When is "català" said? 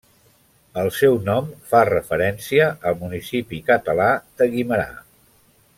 3.71-4.09